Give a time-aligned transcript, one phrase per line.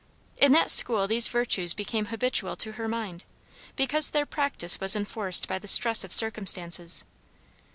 [0.41, 3.23] In that school these virtues became habitual to her mind;
[3.75, 7.03] because their practice was enforced by the stress of circumstances.